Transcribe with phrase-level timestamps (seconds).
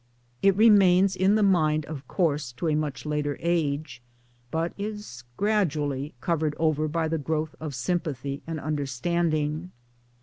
[0.41, 4.01] It remains in the mind of course to a much later age,
[4.49, 9.69] but is gradually covered oveV by the growth of sympathy and understanding.